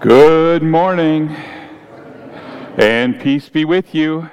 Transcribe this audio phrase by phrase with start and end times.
[0.00, 1.34] Good morning,
[2.76, 4.28] and peace be with you.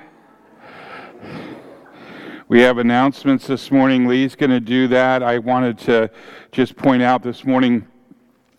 [2.50, 4.06] We have announcements this morning.
[4.06, 5.24] Lee's going to do that.
[5.24, 6.12] I wanted to
[6.52, 7.88] just point out this morning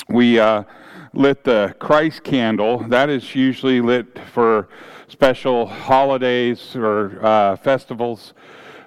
[0.08, 0.64] we uh,
[1.12, 2.78] lit the Christ candle.
[2.78, 4.70] That is usually lit for
[5.06, 8.32] special holidays or uh, festivals,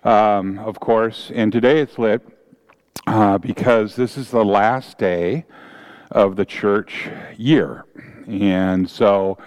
[0.03, 1.31] um, of course.
[1.35, 2.23] And today it's lit
[3.05, 5.45] uh, because this is the last day
[6.11, 7.85] of the church year.
[8.27, 9.37] And so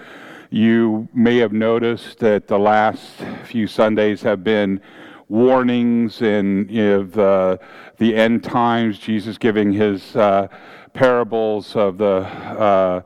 [0.51, 3.03] you may have noticed that the last
[3.45, 4.81] few Sundays have been
[5.29, 7.61] warnings and the,
[7.99, 10.49] the end times, Jesus giving his uh,
[10.93, 13.03] parables of the uh,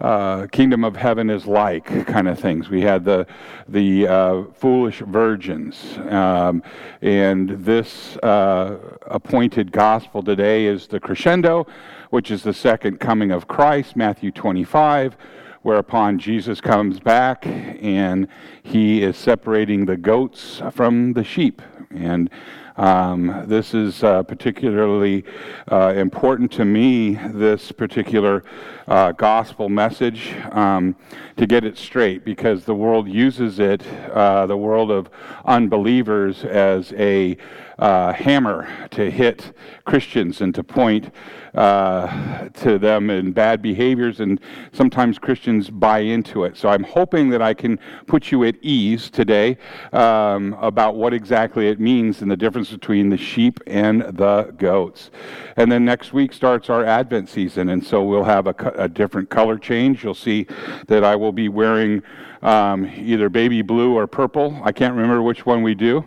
[0.00, 2.68] uh, kingdom of heaven is like kind of things.
[2.68, 3.26] We had the
[3.66, 6.62] the uh, foolish virgins, um,
[7.02, 11.66] and this uh, appointed gospel today is the crescendo,
[12.10, 15.16] which is the second coming of Christ, Matthew 25
[15.62, 18.28] whereupon Jesus comes back and
[18.62, 21.60] he is separating the goats from the sheep.
[21.90, 22.30] And
[22.78, 25.24] um, this is uh, particularly
[25.70, 28.44] uh, important to me, this particular
[28.86, 30.94] uh, gospel message, um,
[31.36, 35.10] to get it straight, because the world uses it, uh, the world of
[35.44, 37.36] unbelievers, as a
[37.78, 39.52] uh, hammer to hit
[39.84, 41.12] Christians and to point
[41.54, 44.40] uh, to them in bad behaviors, and
[44.72, 46.56] sometimes Christians buy into it.
[46.56, 49.56] So I'm hoping that I can put you at ease today
[49.92, 55.10] um, about what exactly it means and the difference between the sheep and the goats.
[55.56, 59.30] And then next week starts our Advent season, and so we'll have a, a different
[59.30, 60.04] color change.
[60.04, 60.46] You'll see
[60.86, 62.02] that I will be wearing
[62.42, 64.60] um, either baby blue or purple.
[64.62, 66.04] I can't remember which one we do.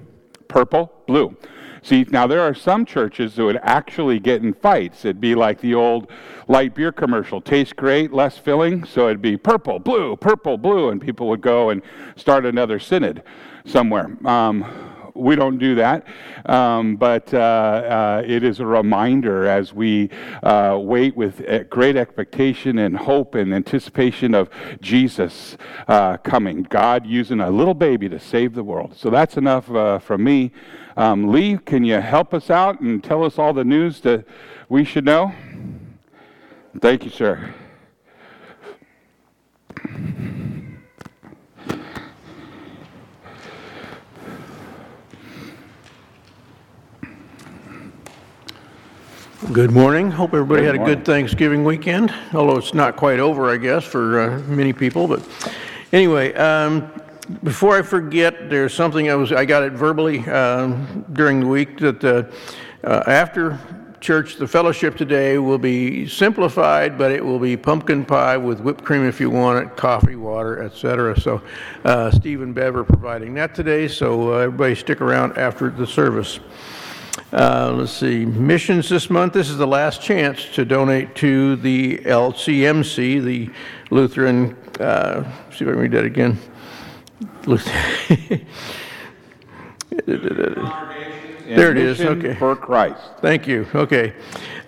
[0.48, 1.36] Purple, blue.
[1.84, 5.04] See, now there are some churches that would actually get in fights.
[5.04, 6.12] It'd be like the old
[6.48, 8.86] light beer commercial tastes great, less filling.
[8.86, 11.82] So it'd be purple, blue, purple, blue, and people would go and
[12.16, 13.24] start another synod
[13.66, 14.16] somewhere.
[14.26, 14.91] Um,
[15.22, 16.06] we don't do that,
[16.48, 20.10] um, but uh, uh, it is a reminder as we
[20.44, 24.50] uh, wait with great expectation and hope and anticipation of
[24.82, 26.64] Jesus uh, coming.
[26.64, 28.96] God using a little baby to save the world.
[28.96, 30.52] So that's enough uh, from me.
[30.98, 34.26] Um, Lee, can you help us out and tell us all the news that
[34.70, 35.34] we should know?
[36.80, 37.54] Thank you, sir.
[49.52, 50.12] Good morning.
[50.12, 54.22] Hope everybody had a good Thanksgiving weekend, although it's not quite over, I guess, for
[54.22, 55.10] uh, many people.
[55.10, 55.28] But
[55.92, 56.90] anyway, um,
[57.44, 61.80] before I forget, there's something I was I got it verbally um, during the week
[61.80, 62.24] that uh,
[62.88, 63.60] uh, after
[64.00, 68.86] church, the fellowship today will be simplified, but it will be pumpkin pie with whipped
[68.86, 71.20] cream if you want it, coffee, water, etc.
[71.20, 71.42] So
[71.84, 73.90] uh, Stephen Bever providing that today.
[73.90, 76.40] So uh, everybody stick around after the service.
[77.34, 79.32] Uh, let's see, missions this month.
[79.32, 83.50] This is the last chance to donate to the LCMC, the
[83.90, 84.58] Lutheran.
[84.78, 86.38] Uh, see if I can read that again.
[91.46, 92.02] there it is.
[92.02, 92.36] Okay.
[92.36, 93.02] For Christ.
[93.20, 93.66] Thank you.
[93.76, 94.14] Okay.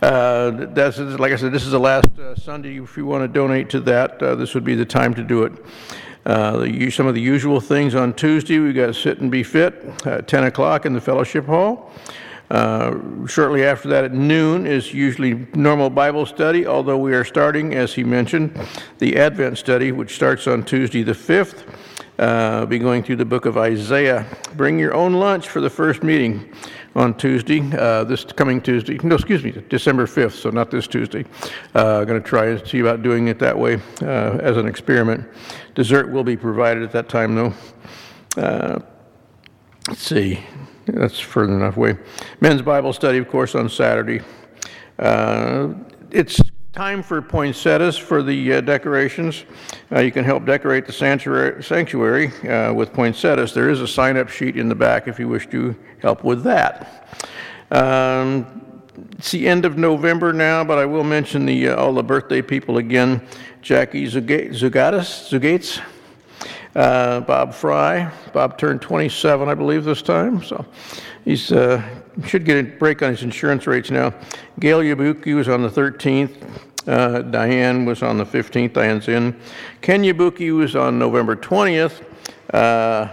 [0.01, 1.51] Uh, that's like I said.
[1.51, 2.81] This is the last uh, Sunday.
[2.81, 5.43] If you want to donate to that, uh, this would be the time to do
[5.43, 5.51] it.
[6.25, 8.59] Uh, the, some of the usual things on Tuesday.
[8.59, 11.91] We've got sit and be fit at 10 o'clock in the fellowship hall.
[12.53, 17.73] Uh, shortly after that at noon is usually normal Bible study, although we are starting,
[17.73, 18.55] as he mentioned,
[18.99, 21.63] the Advent study, which starts on Tuesday the 5th.
[22.19, 24.27] Uh, be going through the book of Isaiah.
[24.55, 26.53] Bring your own lunch for the first meeting
[26.95, 28.99] on Tuesday, uh, this coming Tuesday.
[29.01, 31.25] No, excuse me, December 5th, so not this Tuesday.
[31.73, 35.27] Uh, going to try and see about doing it that way uh, as an experiment.
[35.73, 37.53] Dessert will be provided at that time, though.
[38.37, 38.79] Uh,
[39.87, 40.39] let's see,
[40.85, 41.97] that's further enough away.
[42.41, 44.21] Men's Bible study, of course, on Saturday.
[44.99, 45.73] Uh,
[46.11, 46.41] it's
[46.73, 49.45] time for poinsettias for the uh, decorations.
[49.91, 53.53] Uh, you can help decorate the sanctuary, sanctuary uh, with poinsettias.
[53.53, 56.43] There is a sign up sheet in the back if you wish to help with
[56.43, 57.07] that.
[57.71, 58.81] Um,
[59.17, 62.41] it's the end of November now, but I will mention the, uh, all the birthday
[62.41, 63.25] people again.
[63.61, 65.79] Jackie Zugatis, Zugates,
[66.75, 68.11] uh, Bob Fry.
[68.33, 70.65] Bob turned 27, I believe, this time, so
[71.23, 71.81] he's uh,
[72.25, 74.13] should get a break on his insurance rates now.
[74.59, 76.35] Gail Yabuki was on the 13th.
[76.87, 78.73] Uh, Diane was on the 15th.
[78.73, 79.39] Diane's in.
[79.81, 82.03] Ken Yabuki was on November 20th.
[82.53, 83.07] Uh,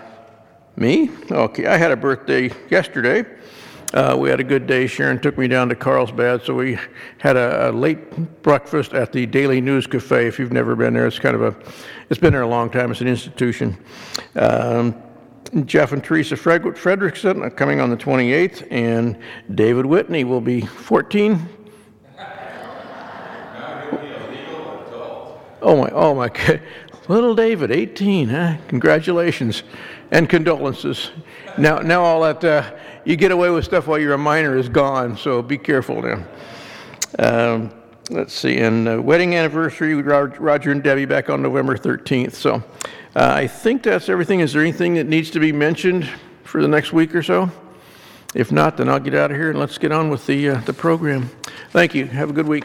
[0.76, 1.10] me?
[1.30, 3.24] Okay, I had a birthday yesterday.
[3.92, 4.86] Uh, we had a good day.
[4.86, 6.78] Sharon took me down to Carlsbad, so we
[7.18, 10.28] had a, a, late breakfast at the Daily News Cafe.
[10.28, 11.56] If you've never been there, it's kind of a,
[12.08, 12.92] it's been there a long time.
[12.92, 13.76] It's an institution.
[14.36, 14.94] Um,
[15.64, 19.18] Jeff and Teresa Fredrickson are coming on the 28th, and
[19.56, 21.48] David Whitney will be 14.
[25.62, 26.30] Oh my, oh my,
[27.08, 28.56] little David, 18, huh?
[28.68, 29.64] Congratulations
[30.12, 31.10] and condolences.
[31.60, 32.74] Now, now all that, uh,
[33.04, 36.24] you get away with stuff while you're a minor is gone, so be careful now.
[37.18, 37.70] Um,
[38.08, 42.32] let's see, and uh, wedding anniversary, with Roger and Debbie back on November 13th.
[42.32, 42.60] So uh,
[43.14, 44.40] I think that's everything.
[44.40, 46.08] Is there anything that needs to be mentioned
[46.44, 47.50] for the next week or so?
[48.34, 50.60] If not, then I'll get out of here and let's get on with the, uh,
[50.60, 51.28] the program.
[51.72, 52.06] Thank you.
[52.06, 52.64] Have a good week.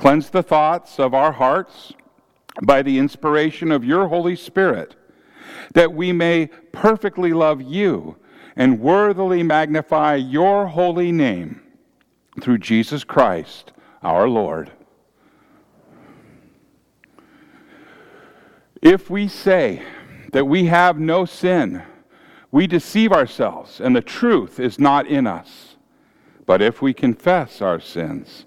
[0.00, 1.92] Cleanse the thoughts of our hearts
[2.62, 4.96] by the inspiration of your Holy Spirit,
[5.74, 8.16] that we may perfectly love you
[8.56, 11.60] and worthily magnify your holy name
[12.40, 14.72] through Jesus Christ our Lord.
[18.80, 19.82] If we say
[20.32, 21.82] that we have no sin,
[22.50, 25.76] we deceive ourselves and the truth is not in us.
[26.46, 28.46] But if we confess our sins,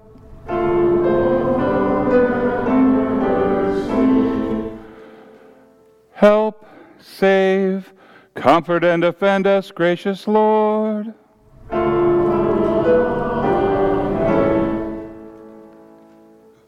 [6.21, 6.65] Help,
[6.99, 7.93] save,
[8.35, 11.15] comfort, and defend us, gracious Lord.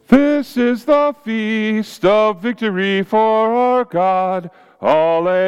[0.07, 4.49] This is the feast of victory for our God.
[4.81, 5.43] Alleluia.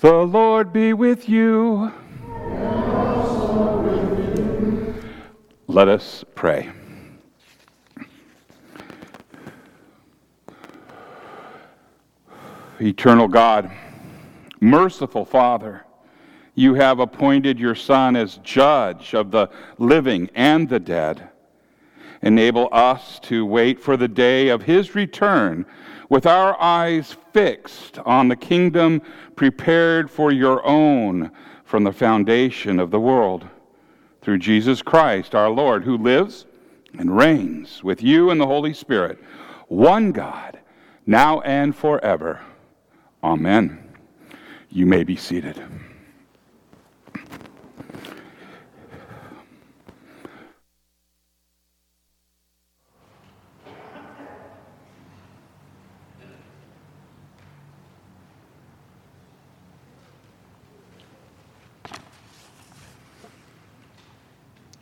[0.00, 1.92] The Lord be with you.
[5.66, 6.70] Let us pray.
[12.80, 13.70] Eternal God,
[14.58, 15.84] merciful Father,
[16.54, 21.28] you have appointed your Son as judge of the living and the dead.
[22.22, 25.66] Enable us to wait for the day of his return
[26.10, 29.00] with our eyes fixed on the kingdom
[29.36, 31.30] prepared for your own
[31.64, 33.46] from the foundation of the world.
[34.20, 36.44] Through Jesus Christ our Lord, who lives
[36.98, 39.18] and reigns with you and the Holy Spirit,
[39.68, 40.58] one God,
[41.06, 42.40] now and forever.
[43.22, 43.78] Amen.
[44.68, 45.62] You may be seated.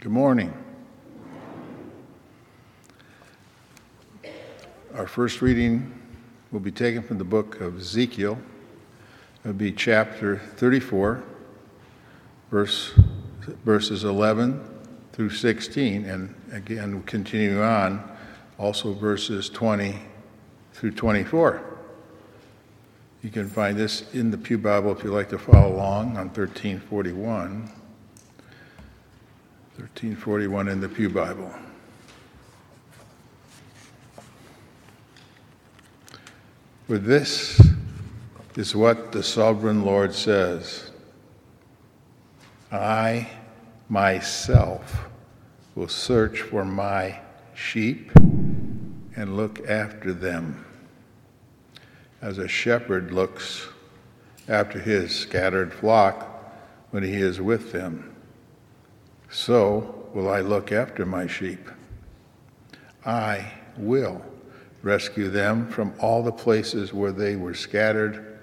[0.08, 0.54] Good morning.
[4.94, 6.00] Our first reading
[6.50, 8.38] will be taken from the book of Ezekiel.
[9.44, 11.22] It will be chapter 34,
[12.50, 12.92] verse,
[13.66, 14.64] verses 11
[15.12, 16.06] through 16.
[16.06, 18.10] And again, continuing on,
[18.56, 19.94] also verses 20
[20.72, 21.62] through 24.
[23.20, 26.28] You can find this in the Pew Bible if you'd like to follow along on
[26.28, 27.77] 1341.
[29.78, 31.54] 1341 in the Pew Bible.
[36.88, 37.60] For this
[38.56, 40.90] is what the sovereign Lord says
[42.72, 43.30] I
[43.88, 45.04] myself
[45.76, 47.20] will search for my
[47.54, 50.64] sheep and look after them
[52.20, 53.68] as a shepherd looks
[54.48, 56.52] after his scattered flock
[56.90, 58.16] when he is with them.
[59.30, 61.68] So will I look after my sheep.
[63.04, 64.22] I will
[64.82, 68.38] rescue them from all the places where they were scattered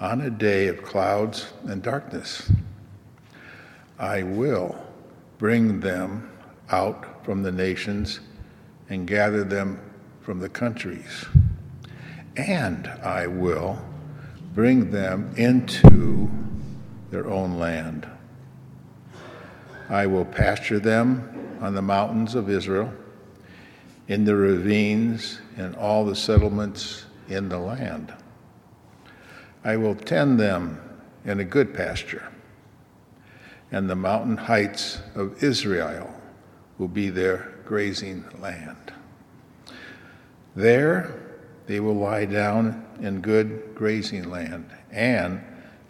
[0.00, 2.50] on a day of clouds and darkness.
[3.98, 4.76] I will
[5.38, 6.30] bring them
[6.70, 8.20] out from the nations
[8.88, 9.80] and gather them
[10.22, 11.26] from the countries
[12.36, 13.78] and I will
[14.54, 16.30] bring them into
[17.10, 18.06] their own land.
[19.88, 22.92] I will pasture them on the mountains of Israel,
[24.08, 28.12] in the ravines, and all the settlements in the land.
[29.64, 30.80] I will tend them
[31.24, 32.32] in a good pasture,
[33.72, 36.12] and the mountain heights of Israel
[36.78, 38.92] will be their grazing land.
[40.54, 41.14] There
[41.66, 45.42] they will lie down in good grazing land, and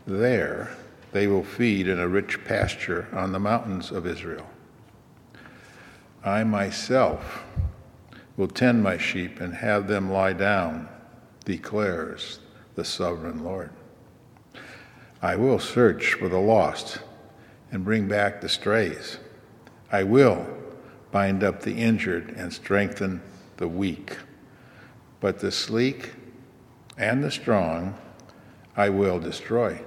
[0.06, 0.70] there
[1.12, 4.46] they will feed in a rich pasture on the mountains of Israel.
[6.24, 7.44] I myself
[8.36, 10.88] will tend my sheep and have them lie down,
[11.44, 12.40] declares
[12.74, 13.70] the sovereign Lord.
[15.22, 16.98] I will search for the lost
[17.72, 19.18] and bring back the strays.
[19.90, 20.46] I will
[21.10, 23.22] bind up the injured and strengthen
[23.56, 24.16] the weak
[25.20, 26.12] but the sleek
[26.96, 27.96] and the strong
[28.76, 29.80] I will destroy.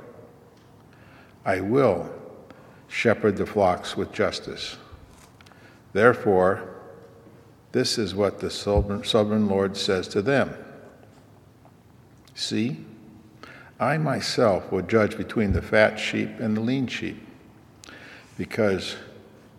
[1.50, 2.08] I will
[2.88, 4.78] shepherd the flocks with justice.
[5.94, 6.70] Therefore,
[7.72, 10.54] this is what the sovereign Lord says to them
[12.36, 12.86] See,
[13.80, 17.20] I myself will judge between the fat sheep and the lean sheep,
[18.38, 18.98] because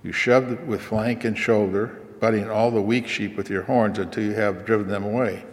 [0.05, 4.22] you shoved with flank and shoulder, butting all the weak sheep with your horns until
[4.22, 5.44] you have driven them away.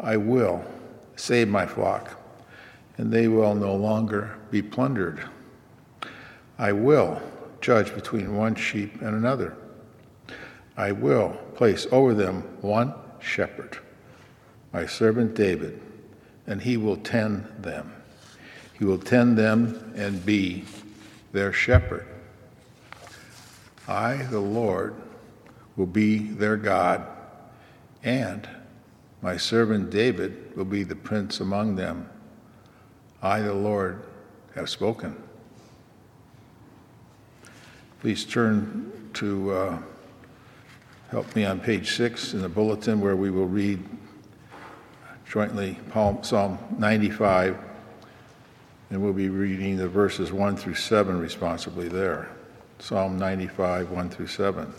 [0.00, 0.64] I will
[1.16, 2.18] save my flock,
[3.00, 5.26] and they will no longer be plundered.
[6.58, 7.18] I will
[7.62, 9.56] judge between one sheep and another.
[10.76, 13.78] I will place over them one shepherd,
[14.74, 15.80] my servant David,
[16.46, 17.90] and he will tend them.
[18.78, 20.64] He will tend them and be
[21.32, 22.06] their shepherd.
[23.88, 24.94] I, the Lord,
[25.74, 27.06] will be their God,
[28.04, 28.46] and
[29.22, 32.06] my servant David will be the prince among them.
[33.22, 34.02] I, the Lord,
[34.54, 35.14] have spoken.
[38.00, 39.78] Please turn to uh,
[41.10, 43.82] help me on page six in the bulletin where we will read
[45.28, 45.78] jointly
[46.22, 47.58] Psalm 95,
[48.90, 52.30] and we'll be reading the verses 1 through 7 responsibly there.
[52.78, 54.72] Psalm 95, 1 through 7.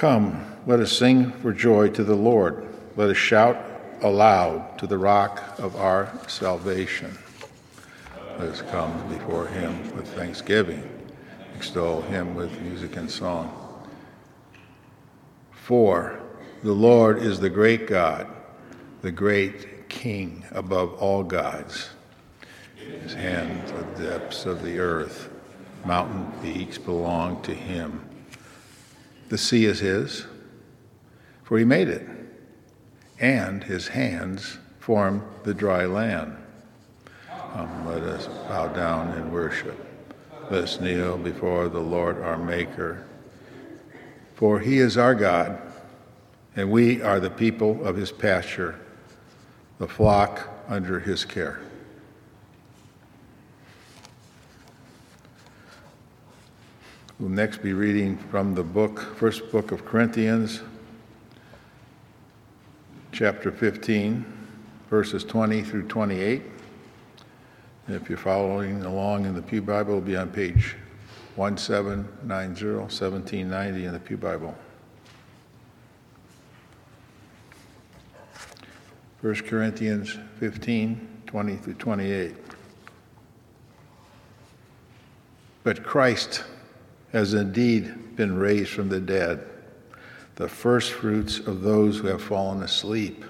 [0.00, 2.66] Come, let us sing for joy to the Lord.
[2.96, 3.62] Let us shout
[4.00, 7.18] aloud to the rock of our salvation.
[8.38, 10.88] Let us come before him with thanksgiving,
[11.54, 13.52] extol him with music and song.
[15.52, 16.18] For
[16.62, 18.26] the Lord is the great God,
[19.02, 21.90] the great King above all gods.
[23.02, 25.28] His hands the depths of the earth,
[25.84, 28.09] mountain peaks belong to him.
[29.30, 30.26] The sea is his,
[31.44, 32.04] for he made it,
[33.20, 36.36] and his hands formed the dry land.
[37.54, 39.86] Um, let us bow down and worship.
[40.50, 43.06] Let us kneel before the Lord our Maker.
[44.34, 45.62] For he is our God,
[46.56, 48.80] and we are the people of his pasture,
[49.78, 51.60] the flock under his care.
[57.20, 60.62] We'll next be reading from the book, first book of Corinthians,
[63.12, 64.24] chapter 15,
[64.88, 66.40] verses 20 through 28.
[67.86, 70.76] And if you're following along in the Pew Bible, it'll be on page
[71.36, 74.56] 1790, 1790 in the Pew Bible.
[79.20, 82.34] 1 Corinthians 15, 20 through 28.
[85.64, 86.44] But Christ
[87.12, 89.44] has indeed been raised from the dead,
[90.36, 93.24] the firstfruits of those who have fallen asleep.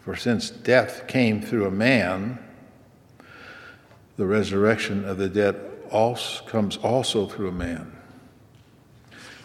[0.00, 2.38] For since death came through a man,
[4.16, 5.60] the resurrection of the dead
[5.90, 7.92] also comes also through a man.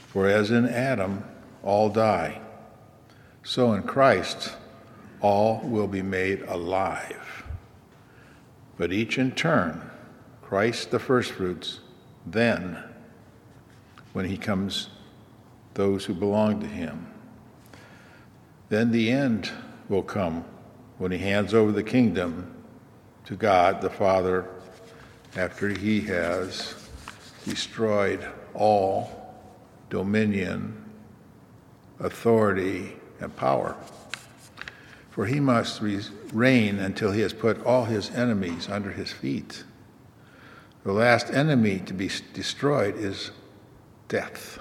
[0.08, 1.24] For as in Adam
[1.64, 2.40] all die,
[3.44, 4.54] so in Christ
[5.22, 7.44] all will be made alive.
[8.78, 9.90] But each in turn,
[10.42, 11.80] Christ the firstfruits,
[12.26, 12.84] then,
[14.14, 14.90] when he comes,
[15.74, 17.08] those who belong to him.
[18.70, 19.52] Then the end
[19.90, 20.46] will come
[20.98, 22.54] when he hands over the kingdom
[23.26, 24.48] to God the Father
[25.36, 26.76] after he has
[27.44, 29.36] destroyed all
[29.90, 30.84] dominion,
[32.00, 33.76] authority, and power.
[35.10, 35.82] For he must
[36.34, 39.64] reign until he has put all his enemies under his feet.
[40.84, 43.32] The last enemy to be destroyed is
[44.14, 44.60] death.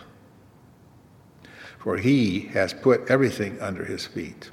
[1.78, 4.50] For he has put everything under his feet.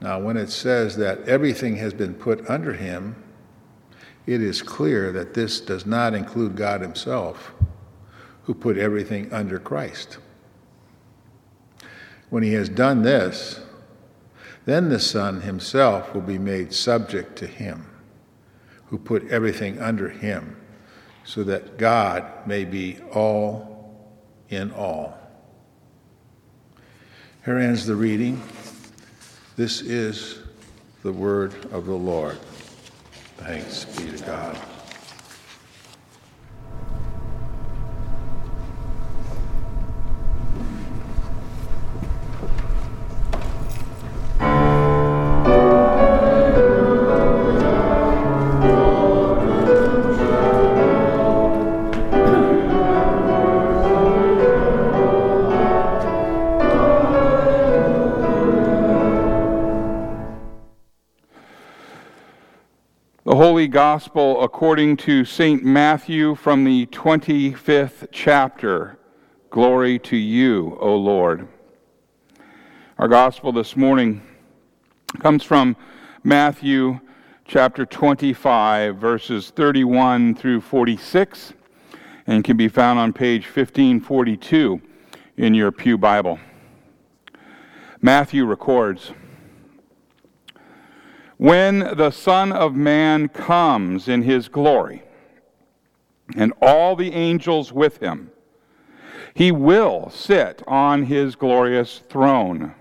[0.00, 3.16] Now, when it says that everything has been put under him,
[4.28, 7.54] it is clear that this does not include God Himself,
[8.42, 10.18] who put everything under Christ.
[12.28, 13.58] When He has done this,
[14.66, 17.86] then the Son Himself will be made subject to Him,
[18.88, 20.58] who put everything under Him,
[21.24, 23.67] so that God may be all
[24.50, 25.18] in all.
[27.44, 28.42] Here ends the reading.
[29.56, 30.38] This is
[31.02, 32.38] the word of the Lord.
[33.38, 34.58] Thanks be to God.
[63.68, 65.62] Gospel according to St.
[65.62, 68.98] Matthew from the 25th chapter.
[69.50, 71.46] Glory to you, O Lord.
[72.98, 74.22] Our Gospel this morning
[75.20, 75.76] comes from
[76.24, 76.98] Matthew
[77.44, 81.52] chapter 25, verses 31 through 46,
[82.26, 84.80] and can be found on page 1542
[85.36, 86.38] in your Pew Bible.
[88.00, 89.12] Matthew records,
[91.38, 95.02] when the Son of Man comes in his glory,
[96.36, 98.30] and all the angels with him,
[99.32, 102.74] he will sit on his glorious throne.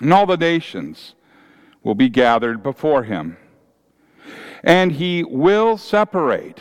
[0.00, 1.14] And all the nations
[1.82, 3.36] will be gathered before him.
[4.62, 6.60] And he will separate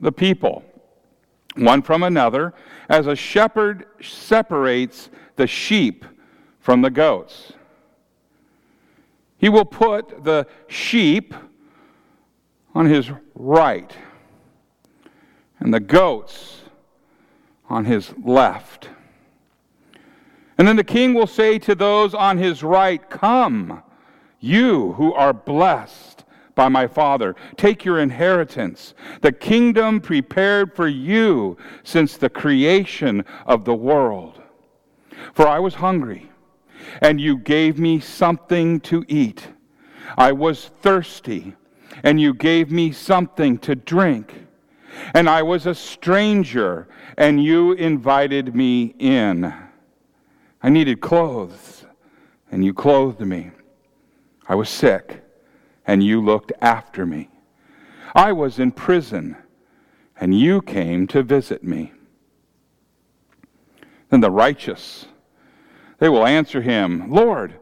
[0.00, 0.64] the people
[1.58, 2.54] one from another,
[2.88, 6.04] as a shepherd separates the sheep
[6.60, 7.52] from the goats.
[9.38, 11.32] He will put the sheep
[12.74, 13.96] on his right
[15.60, 16.62] and the goats
[17.68, 18.90] on his left.
[20.58, 23.82] And then the king will say to those on his right, Come,
[24.40, 26.24] you who are blessed
[26.56, 33.64] by my Father, take your inheritance, the kingdom prepared for you since the creation of
[33.64, 34.42] the world.
[35.32, 36.27] For I was hungry
[37.00, 39.48] and you gave me something to eat.
[40.16, 41.54] I was thirsty,
[42.02, 44.46] and you gave me something to drink.
[45.14, 49.54] And I was a stranger, and you invited me in.
[50.62, 51.84] I needed clothes,
[52.50, 53.50] and you clothed me.
[54.48, 55.22] I was sick,
[55.86, 57.28] and you looked after me.
[58.14, 59.36] I was in prison,
[60.18, 61.92] and you came to visit me.
[64.08, 65.06] Then the righteous
[65.98, 67.54] they will answer him, Lord,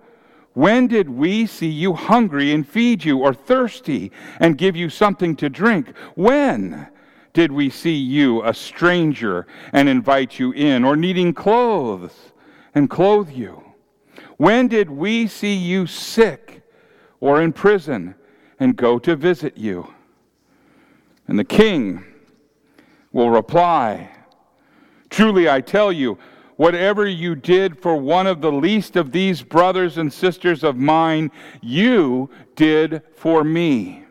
[0.52, 5.36] when did we see you hungry and feed you, or thirsty and give you something
[5.36, 5.94] to drink?
[6.14, 6.88] When
[7.34, 12.32] did we see you a stranger and invite you in, or needing clothes
[12.74, 13.62] and clothe you?
[14.38, 16.62] When did we see you sick
[17.20, 18.14] or in prison
[18.58, 19.92] and go to visit you?
[21.28, 22.04] And the king
[23.12, 24.10] will reply,
[25.10, 26.18] Truly I tell you,
[26.56, 31.30] Whatever you did for one of the least of these brothers and sisters of mine,
[31.60, 34.04] you did for me.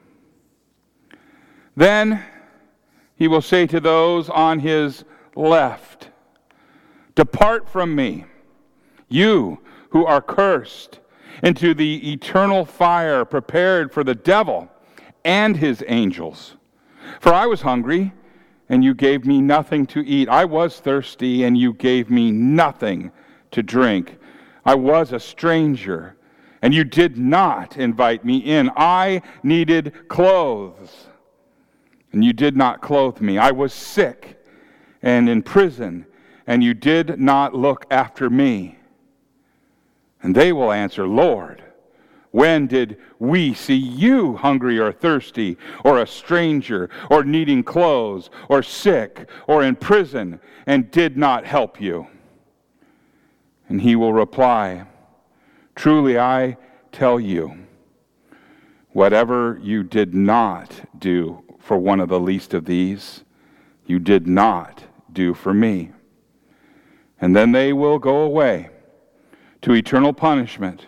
[1.75, 2.23] Then
[3.15, 5.03] he will say to those on his
[5.35, 6.09] left,
[7.15, 8.25] Depart from me,
[9.09, 10.99] you who are cursed,
[11.43, 14.69] into the eternal fire prepared for the devil
[15.23, 16.55] and his angels.
[17.19, 18.13] For I was hungry,
[18.69, 20.29] and you gave me nothing to eat.
[20.29, 23.11] I was thirsty, and you gave me nothing
[23.51, 24.17] to drink.
[24.65, 26.15] I was a stranger,
[26.61, 28.71] and you did not invite me in.
[28.75, 31.07] I needed clothes,
[32.11, 33.37] and you did not clothe me.
[33.37, 34.43] I was sick
[35.01, 36.05] and in prison,
[36.47, 38.79] and you did not look after me.
[40.23, 41.61] And they will answer, Lord,
[42.35, 48.61] when did we see you hungry or thirsty, or a stranger, or needing clothes, or
[48.61, 52.05] sick, or in prison, and did not help you?
[53.69, 54.85] And he will reply,
[55.75, 56.57] Truly I
[56.91, 57.57] tell you,
[58.91, 63.23] whatever you did not do for one of the least of these,
[63.85, 65.93] you did not do for me.
[67.21, 68.71] And then they will go away
[69.61, 70.87] to eternal punishment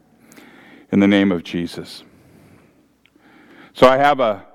[0.91, 2.03] in the name of Jesus.
[3.73, 4.45] So I have a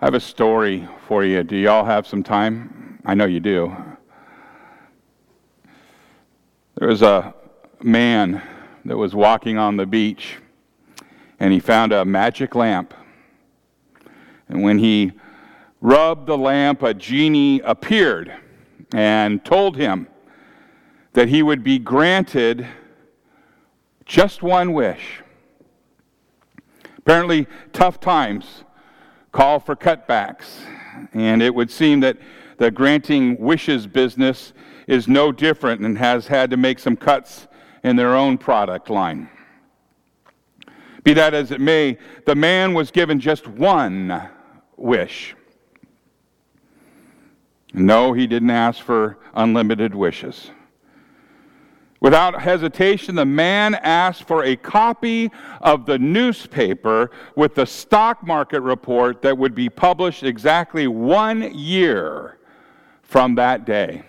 [0.00, 1.42] I have a story for you.
[1.42, 3.00] Do y'all have some time?
[3.06, 3.74] I know you do.
[6.76, 7.34] There was a
[7.82, 8.42] man
[8.84, 10.36] that was walking on the beach
[11.40, 12.92] and he found a magic lamp.
[14.48, 15.12] And when he
[15.80, 18.32] rubbed the lamp, a genie appeared
[18.92, 20.08] and told him
[21.14, 22.66] that he would be granted
[24.04, 25.22] just one wish.
[27.06, 28.64] Apparently, tough times
[29.30, 30.58] call for cutbacks,
[31.12, 32.16] and it would seem that
[32.58, 34.52] the granting wishes business
[34.88, 37.46] is no different and has had to make some cuts
[37.84, 39.30] in their own product line.
[41.04, 44.28] Be that as it may, the man was given just one
[44.76, 45.36] wish.
[47.72, 50.50] No, he didn't ask for unlimited wishes.
[52.00, 55.30] Without hesitation, the man asked for a copy
[55.60, 62.38] of the newspaper with the stock market report that would be published exactly one year
[63.02, 64.02] from that day.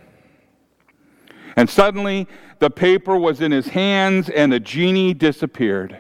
[1.56, 2.28] And suddenly,
[2.60, 6.00] the paper was in his hands, and the genie disappeared.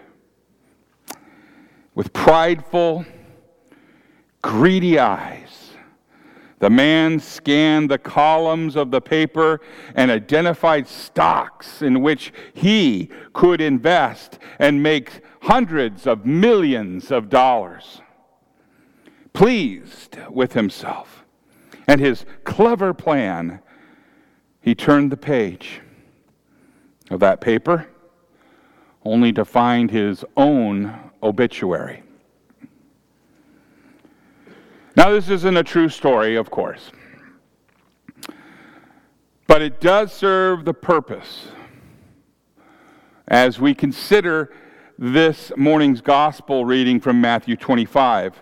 [1.95, 3.05] With prideful,
[4.41, 5.46] greedy eyes,
[6.59, 9.61] the man scanned the columns of the paper
[9.93, 18.01] and identified stocks in which he could invest and make hundreds of millions of dollars.
[19.33, 21.23] Pleased with himself
[21.87, 23.61] and his clever plan,
[24.61, 25.81] he turned the page
[27.11, 27.87] of that paper
[29.05, 32.03] only to find his own obituary.
[34.97, 36.91] Now, this isn't a true story, of course,
[39.45, 41.49] but it does serve the purpose
[43.27, 44.51] as we consider
[44.97, 48.41] this morning's gospel reading from Matthew 25.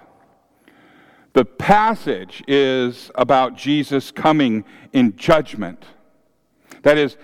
[1.33, 4.63] The passage is about Jesus coming
[4.93, 5.83] in judgment.
[6.83, 7.17] That is,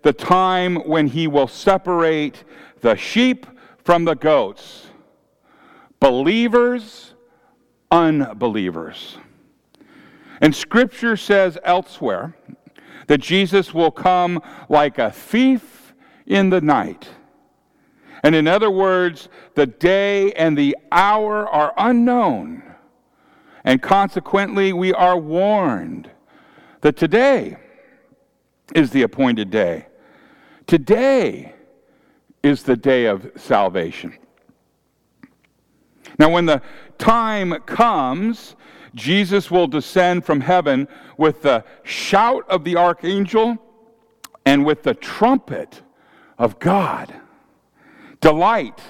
[0.00, 2.42] the time when he will separate
[2.80, 3.44] the sheep
[3.84, 4.86] from the goats,
[6.00, 7.07] believers
[7.90, 9.18] unbelievers.
[10.40, 12.36] And Scripture says elsewhere
[13.06, 15.94] that Jesus will come like a thief
[16.26, 17.08] in the night.
[18.22, 22.62] And in other words, the day and the hour are unknown.
[23.64, 26.10] And consequently, we are warned
[26.80, 27.56] that today
[28.74, 29.86] is the appointed day.
[30.66, 31.54] Today
[32.42, 34.16] is the day of salvation.
[36.18, 36.62] Now, when the
[36.98, 38.56] time comes,
[38.94, 43.58] Jesus will descend from heaven with the shout of the archangel
[44.44, 45.82] and with the trumpet
[46.38, 47.14] of God.
[48.20, 48.80] Delight,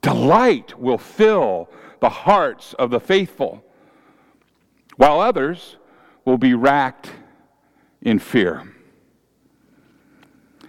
[0.00, 1.68] delight will fill
[2.00, 3.62] the hearts of the faithful,
[4.96, 5.76] while others
[6.24, 7.12] will be racked
[8.00, 8.72] in fear.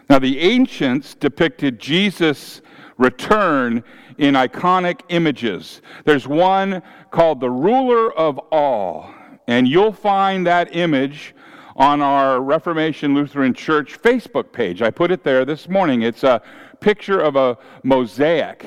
[0.09, 2.61] Now, the ancients depicted Jesus'
[2.97, 3.83] return
[4.17, 5.81] in iconic images.
[6.05, 9.13] There's one called the ruler of all,
[9.47, 11.35] and you'll find that image
[11.75, 14.81] on our Reformation Lutheran Church Facebook page.
[14.81, 16.01] I put it there this morning.
[16.01, 16.41] It's a
[16.79, 18.65] picture of a mosaic,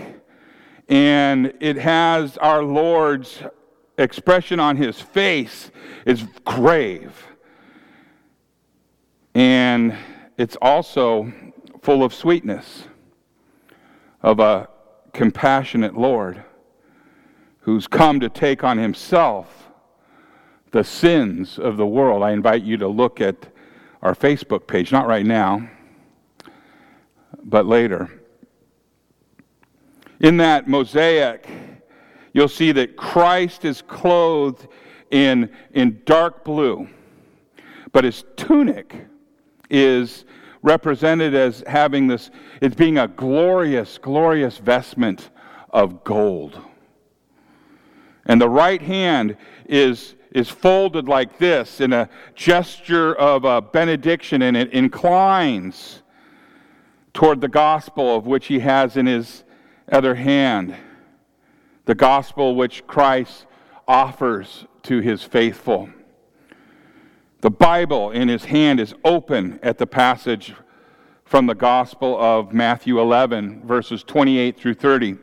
[0.88, 3.42] and it has our Lord's
[3.98, 5.70] expression on his face
[6.06, 7.26] is grave.
[9.34, 9.96] And
[10.38, 11.32] it's also
[11.82, 12.84] full of sweetness
[14.22, 14.68] of a
[15.12, 16.44] compassionate Lord
[17.60, 19.68] who's come to take on himself
[20.70, 22.22] the sins of the world.
[22.22, 23.36] I invite you to look at
[24.02, 25.68] our Facebook page, not right now,
[27.42, 28.10] but later.
[30.20, 31.48] In that mosaic,
[32.32, 34.68] you'll see that Christ is clothed
[35.10, 36.88] in, in dark blue,
[37.92, 39.06] but his tunic
[39.68, 40.24] is
[40.62, 45.30] represented as having this, it's being a glorious, glorious vestment
[45.70, 46.60] of gold.
[48.26, 54.42] And the right hand is, is folded like this in a gesture of a benediction,
[54.42, 56.02] and it inclines
[57.12, 59.44] toward the gospel of which he has in his
[59.90, 60.76] other hand.
[61.86, 63.46] The gospel which Christ
[63.88, 65.90] offers to his faithful.
[67.40, 70.54] The Bible in his hand is open at the passage
[71.24, 75.16] from the Gospel of Matthew 11, verses 28 through 30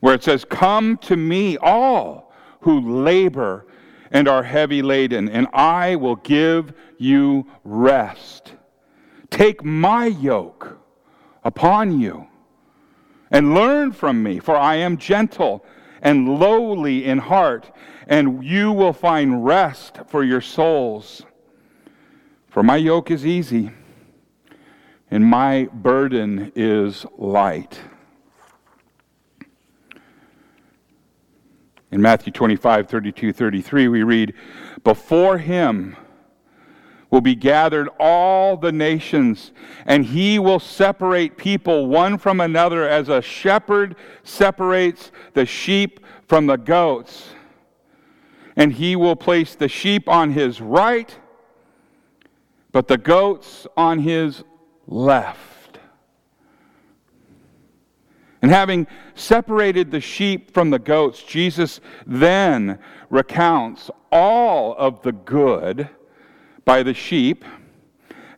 [0.00, 3.66] where it says, Come to me, all who labor
[4.10, 8.54] and are heavy laden, and I will give you rest.
[9.30, 10.78] Take my yoke
[11.44, 12.26] upon you
[13.30, 15.64] and learn from me, for I am gentle
[16.02, 17.70] and lowly in heart,
[18.10, 21.22] and you will find rest for your souls.
[22.48, 23.70] For my yoke is easy,
[25.12, 27.78] and my burden is light.
[31.92, 34.34] In Matthew 25, 32, 33, we read,
[34.82, 35.96] Before him
[37.10, 39.52] will be gathered all the nations,
[39.86, 43.94] and he will separate people one from another as a shepherd
[44.24, 47.34] separates the sheep from the goats.
[48.60, 51.18] And he will place the sheep on his right,
[52.72, 54.44] but the goats on his
[54.86, 55.78] left.
[58.42, 65.88] And having separated the sheep from the goats, Jesus then recounts all of the good
[66.66, 67.46] by the sheep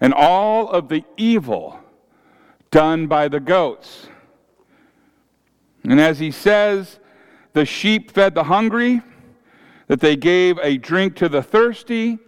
[0.00, 1.80] and all of the evil
[2.70, 4.06] done by the goats.
[5.82, 7.00] And as he says,
[7.54, 9.02] the sheep fed the hungry,
[9.92, 12.18] that they gave a drink to the thirsty,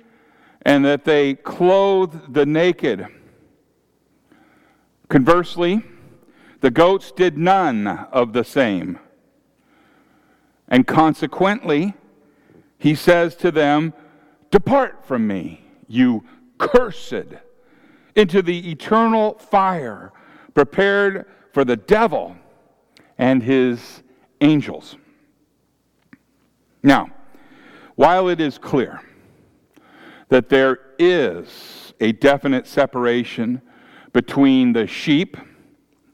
[0.67, 3.07] and that they clothed the naked.
[5.09, 5.83] Conversely,
[6.61, 8.99] the goats did none of the same.
[10.69, 11.95] And consequently,
[12.77, 13.95] he says to them,
[14.51, 16.23] Depart from me, you
[16.59, 17.15] cursed,
[18.15, 20.13] into the eternal fire
[20.53, 21.25] prepared
[21.55, 22.37] for the devil
[23.17, 24.03] and his
[24.43, 24.99] angels.
[26.83, 27.09] Now,
[27.97, 29.01] while it is clear
[30.29, 33.61] that there is a definite separation
[34.13, 35.37] between the sheep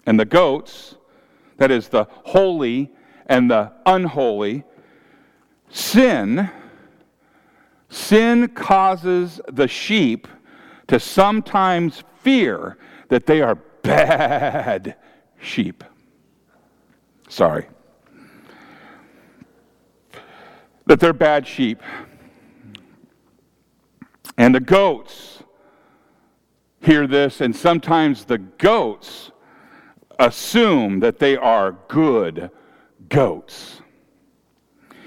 [0.07, 0.97] and the goats,
[1.57, 2.91] that is, the holy
[3.27, 4.65] and the unholy,
[5.69, 6.51] sin,
[7.89, 10.27] sin causes the sheep
[10.89, 14.97] to sometimes fear that they are bad
[15.41, 15.85] sheep.
[17.29, 17.67] Sorry.
[20.91, 21.81] That they're bad sheep.
[24.37, 25.45] And the goats
[26.81, 29.31] hear this, and sometimes the goats
[30.19, 32.51] assume that they are good
[33.09, 33.83] goats.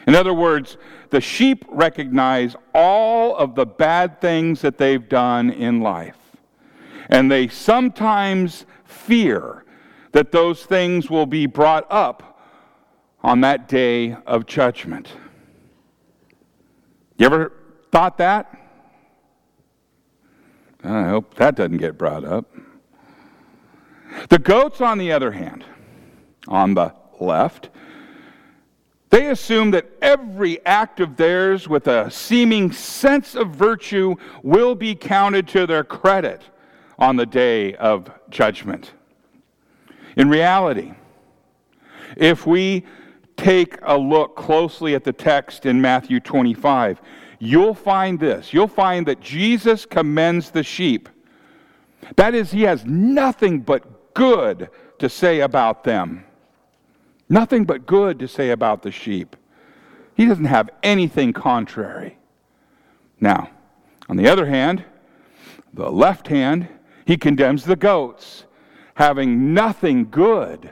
[0.07, 0.77] In other words,
[1.09, 6.15] the sheep recognize all of the bad things that they've done in life.
[7.09, 9.65] And they sometimes fear
[10.13, 12.39] that those things will be brought up
[13.21, 15.09] on that day of judgment.
[17.17, 17.53] You ever
[17.91, 18.59] thought that?
[20.83, 22.45] I hope that doesn't get brought up.
[24.29, 25.63] The goats, on the other hand,
[26.47, 27.69] on the left,
[29.09, 34.95] they assume that every act of theirs with a seeming sense of virtue will be
[34.95, 36.41] counted to their credit
[36.97, 38.93] on the day of judgment.
[40.17, 40.93] In reality,
[42.17, 42.85] if we
[43.43, 47.01] take a look closely at the text in Matthew 25,
[47.39, 48.53] you'll find this.
[48.53, 51.09] You'll find that Jesus commends the sheep.
[52.15, 54.69] That is, he has nothing but good
[54.99, 56.23] to say about them.
[57.27, 59.35] Nothing but good to say about the sheep.
[60.15, 62.17] He doesn't have anything contrary.
[63.19, 63.49] Now,
[64.09, 64.83] On the other hand,
[65.73, 66.67] the left hand,
[67.05, 68.43] he condemns the goats,
[68.95, 70.69] having nothing good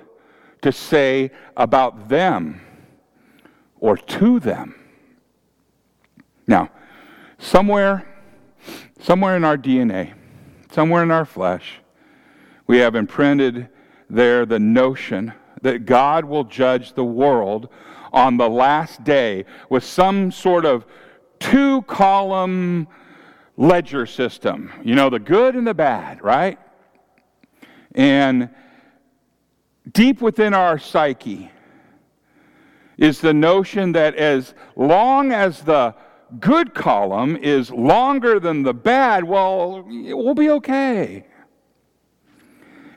[0.62, 2.62] to say about them
[3.80, 4.76] or to them.
[6.48, 6.70] Now,
[7.38, 8.08] somewhere,
[9.00, 10.14] somewhere in our DNA,
[10.72, 11.80] somewhere in our flesh,
[12.68, 13.70] we have imprinted
[14.10, 17.70] there the notion that God will judge the world
[18.14, 20.86] on the last day with some sort of
[21.40, 22.88] two column
[23.58, 24.72] ledger system.
[24.84, 26.60] You know, the good and the bad, right?
[27.94, 28.50] And
[29.90, 31.52] deep within our psyche
[32.98, 35.96] is the notion that as long as the
[36.40, 41.26] good column is longer than the bad, well, we'll be okay.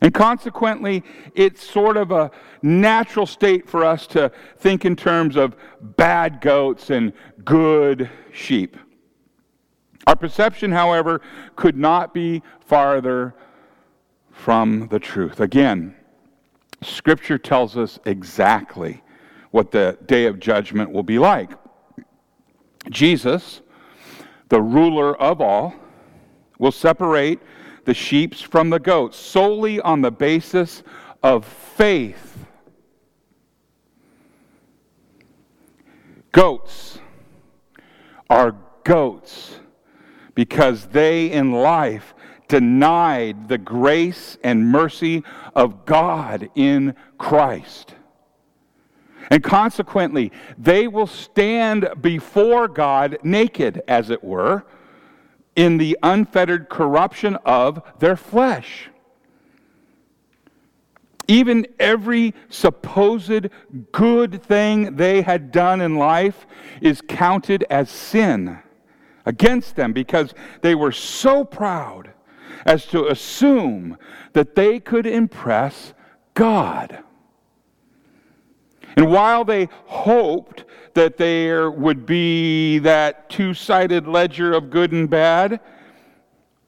[0.00, 1.02] And consequently,
[1.34, 2.30] it's sort of a
[2.60, 8.76] natural state for us to think in terms of bad goats and good sheep.
[10.06, 11.22] Our perception, however,
[11.56, 13.34] could not be farther
[14.30, 15.40] from the truth.
[15.40, 15.96] Again,
[16.84, 19.02] Scripture tells us exactly
[19.50, 21.50] what the day of judgment will be like.
[22.90, 23.62] Jesus,
[24.48, 25.74] the ruler of all,
[26.58, 27.40] will separate
[27.84, 30.82] the sheep from the goats solely on the basis
[31.22, 32.46] of faith.
[36.32, 36.98] Goats
[38.28, 39.60] are goats
[40.34, 42.14] because they in life
[42.48, 45.22] denied the grace and mercy
[45.54, 47.94] of God in Christ.
[49.30, 54.64] And consequently, they will stand before God naked, as it were,
[55.56, 58.90] in the unfettered corruption of their flesh.
[61.26, 63.48] Even every supposed
[63.92, 66.46] good thing they had done in life
[66.82, 68.58] is counted as sin
[69.24, 72.13] against them because they were so proud
[72.64, 73.96] as to assume
[74.32, 75.94] that they could impress
[76.34, 76.98] God.
[78.96, 85.10] And while they hoped that there would be that two sided ledger of good and
[85.10, 85.60] bad,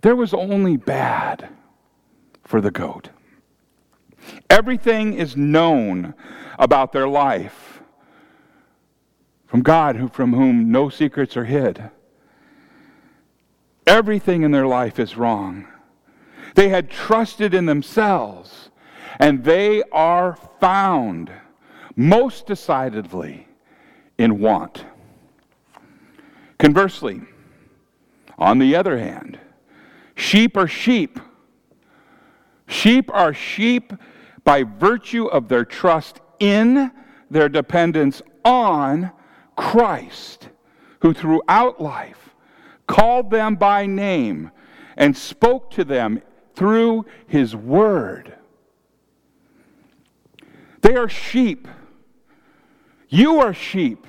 [0.02, 1.48] there was only bad
[2.44, 3.10] for the goat.
[4.50, 6.14] Everything is known
[6.58, 7.80] about their life
[9.46, 11.90] from God, from whom no secrets are hid.
[13.86, 15.68] Everything in their life is wrong.
[16.56, 18.70] They had trusted in themselves,
[19.20, 21.30] and they are found
[21.94, 23.46] most decidedly
[24.16, 24.86] in want.
[26.58, 27.20] Conversely,
[28.38, 29.38] on the other hand,
[30.14, 31.20] sheep are sheep.
[32.66, 33.92] Sheep are sheep
[34.42, 36.90] by virtue of their trust in,
[37.30, 39.10] their dependence on
[39.56, 40.48] Christ,
[41.00, 42.34] who throughout life
[42.86, 44.50] called them by name
[44.96, 46.22] and spoke to them
[46.56, 48.34] through his word.
[50.82, 51.68] They are sheep
[53.08, 54.06] you are sheep.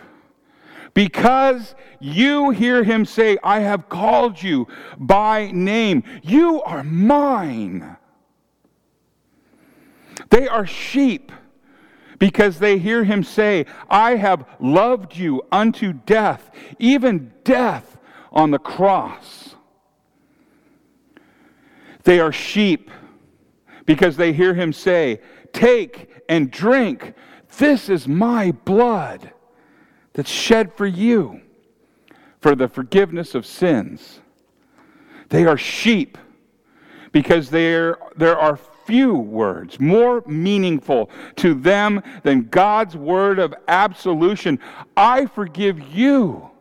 [0.93, 4.67] Because you hear him say, I have called you
[4.97, 6.03] by name.
[6.23, 7.97] You are mine.
[10.29, 11.31] They are sheep
[12.17, 17.99] because they hear him say, I have loved you unto death, even death
[18.31, 19.55] on the cross.
[22.07, 22.89] They are sheep
[23.85, 25.19] because they hear him say,
[25.51, 27.13] Take and drink.
[27.57, 29.33] This is my blood
[30.13, 31.41] that's shed for you
[32.39, 34.21] for the forgiveness of sins.
[35.27, 36.17] They are sheep
[37.11, 44.61] because there, there are few words more meaningful to them than God's word of absolution.
[44.95, 46.51] I forgive you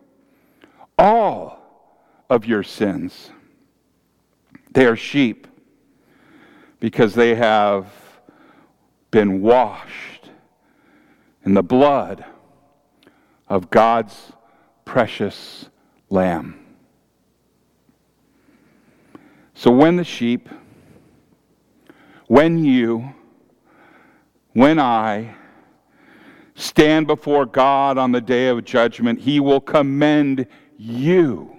[0.99, 1.61] all
[2.28, 3.30] of your sins.
[4.77, 5.47] They are sheep
[6.81, 7.87] because they have
[9.11, 10.29] been washed
[11.47, 12.27] in the blood
[13.49, 14.33] of God's
[14.85, 15.70] precious
[16.11, 16.61] lamb.
[19.55, 20.47] So when the sheep,
[22.27, 23.14] when you,
[24.53, 25.37] when I
[26.55, 30.47] stand before God on the day of judgment, He will commend
[30.77, 31.57] you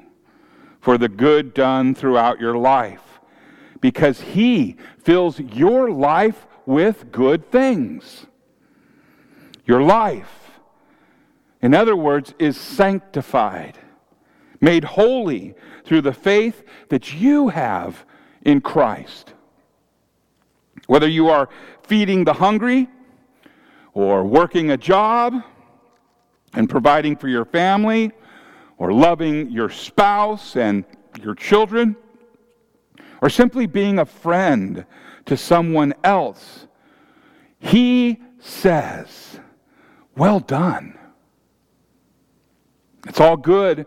[0.81, 3.01] for the good done throughout your life
[3.81, 8.25] because He fills your life with good things.
[9.65, 10.59] Your life,
[11.61, 13.77] in other words, is sanctified,
[14.61, 15.55] made holy
[15.85, 18.05] through the faith that you have
[18.43, 19.33] in Christ.
[20.87, 21.49] Whether you are
[21.83, 22.87] feeding the hungry,
[23.93, 25.33] or working a job
[26.53, 28.11] and providing for your family,
[28.77, 30.85] or loving your spouse and
[31.21, 31.95] your children,
[33.21, 34.85] or simply being a friend
[35.25, 36.67] to someone else,
[37.59, 39.39] he says,
[40.15, 40.97] Well done.
[43.07, 43.85] It's all good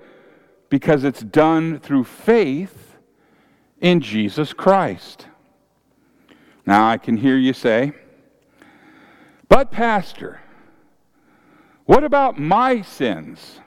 [0.68, 2.96] because it's done through faith
[3.80, 5.26] in Jesus Christ.
[6.66, 7.92] Now, I can hear you say,
[9.48, 10.40] But, Pastor,
[11.84, 13.58] what about my sins?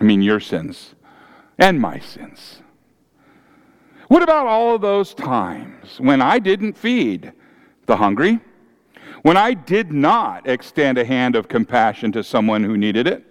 [0.00, 0.94] I mean, your sins
[1.58, 2.62] and my sins.
[4.08, 7.32] What about all of those times when I didn't feed
[7.86, 8.40] the hungry?
[9.22, 13.24] When I did not extend a hand of compassion to someone who needed it?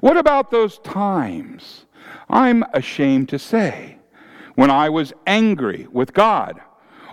[0.00, 1.86] What about those times,
[2.28, 3.98] I'm ashamed to say,
[4.54, 6.60] when I was angry with God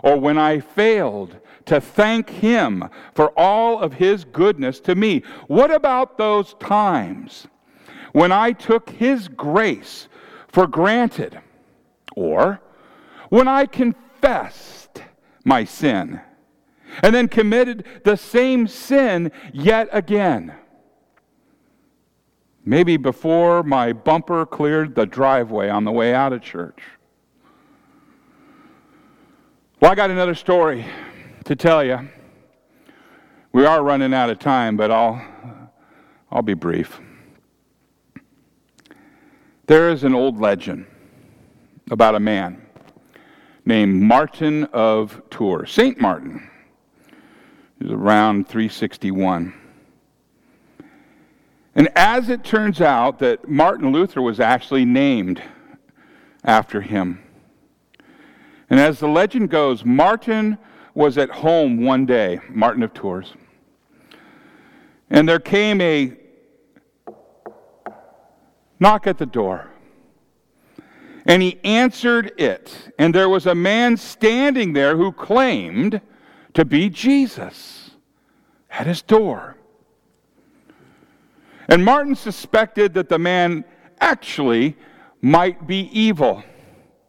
[0.03, 5.23] or when I failed to thank Him for all of His goodness to me?
[5.47, 7.47] What about those times
[8.11, 10.09] when I took His grace
[10.47, 11.39] for granted
[12.15, 12.59] or
[13.29, 15.01] when I confessed
[15.43, 16.21] my sin
[17.03, 20.53] and then committed the same sin yet again?
[22.63, 26.81] Maybe before my bumper cleared the driveway on the way out of church.
[29.79, 30.85] Well, I got another story
[31.43, 32.09] to tell you.
[33.51, 35.21] We are running out of time, but I'll,
[36.31, 36.99] I'll be brief.
[39.67, 40.87] There is an old legend
[41.91, 42.64] about a man
[43.65, 45.99] named Martin of Tours, St.
[45.99, 46.49] Martin.
[47.79, 49.53] Was around 361.
[51.75, 55.41] And as it turns out, that Martin Luther was actually named
[56.45, 57.21] after him.
[58.69, 60.57] And as the legend goes, Martin
[60.93, 63.33] was at home one day, Martin of Tours,
[65.09, 66.13] and there came a
[68.79, 69.69] knock at the door.
[71.25, 75.99] And he answered it, and there was a man standing there who claimed
[76.53, 77.91] to be Jesus
[78.69, 79.57] at his door.
[81.67, 83.65] And Martin suspected that the man
[83.99, 84.77] actually
[85.21, 86.43] might be evil,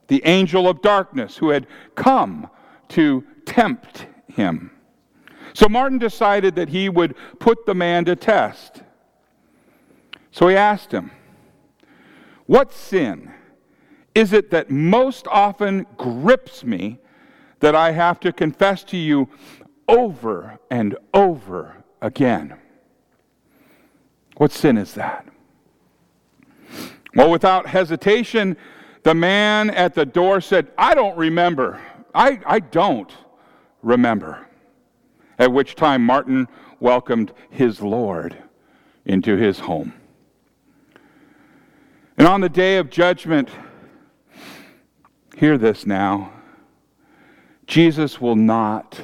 [0.08, 2.48] the angel of darkness who had come
[2.88, 4.70] to tempt him.
[5.52, 8.82] So Martin decided that he would put the man to test.
[10.30, 11.10] So he asked him,
[12.46, 13.32] What sin
[14.16, 16.98] is it that most often grips me
[17.60, 19.28] that I have to confess to you
[19.86, 22.54] over and over again?
[24.38, 25.26] What sin is that?
[27.14, 28.56] Well, without hesitation,
[29.02, 31.78] the man at the door said, I don't remember.
[32.14, 33.12] I, I don't
[33.82, 34.46] remember.
[35.38, 36.48] At which time Martin
[36.80, 38.34] welcomed his Lord
[39.04, 39.92] into his home.
[42.16, 43.50] And on the day of judgment,
[45.36, 46.32] hear this now
[47.68, 49.00] Jesus will not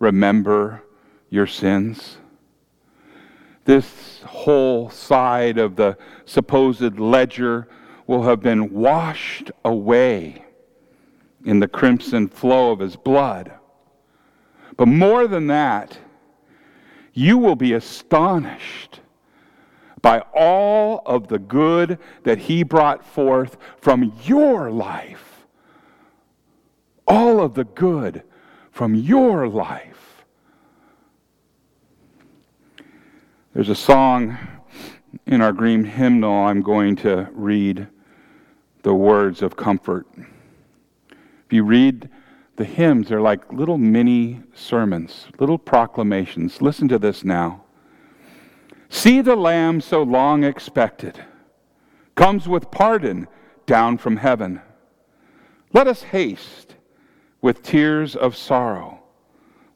[0.00, 0.82] remember
[1.30, 2.16] your sins
[3.64, 7.68] this whole side of the supposed ledger
[8.06, 10.44] will have been washed away
[11.44, 13.52] in the crimson flow of his blood.
[14.76, 15.98] But more than that,
[17.12, 19.00] you will be astonished
[20.00, 25.31] by all of the good that he brought forth from your life.
[27.12, 28.22] All of the good
[28.70, 30.24] from your life.
[33.52, 34.38] There's a song
[35.26, 37.86] in our green hymnal I'm going to read
[38.80, 40.06] the words of comfort.
[41.10, 42.08] If you read
[42.56, 46.62] the hymns, they're like little mini sermons, little proclamations.
[46.62, 47.64] Listen to this now.
[48.88, 51.22] See the Lamb so long expected
[52.14, 53.28] comes with pardon
[53.66, 54.62] down from heaven.
[55.74, 56.71] Let us haste
[57.42, 59.02] with tears of sorrow,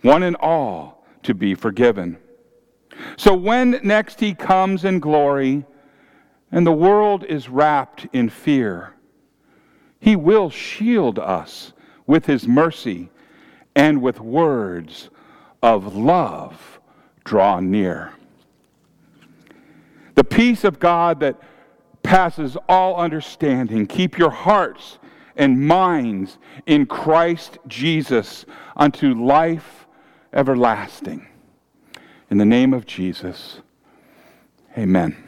[0.01, 2.17] one and all to be forgiven.
[3.19, 5.67] So when next he comes in glory
[6.51, 8.95] and the world is wrapped in fear,
[10.01, 11.73] he will shield us
[12.07, 13.11] with his mercy
[13.75, 15.11] and with words
[15.63, 16.81] of love
[17.25, 18.13] draw near.
[20.15, 21.41] The peace of God that
[22.03, 24.99] passes all understanding, keep your hearts
[25.37, 29.87] and minds in Christ Jesus unto life
[30.33, 31.27] everlasting.
[32.31, 33.61] In the name of Jesus,
[34.77, 35.26] amen.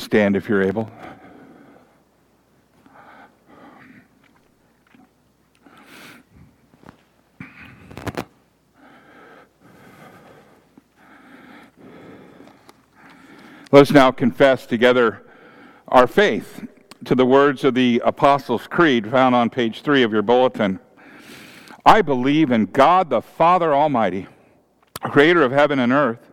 [0.00, 0.90] Please stand if you're able?
[13.72, 15.22] Let us now confess together
[15.88, 16.66] our faith
[17.04, 20.80] to the words of the Apostles' Creed found on page three of your bulletin.
[21.86, 24.26] I believe in God the Father Almighty,
[25.02, 26.30] creator of heaven and earth.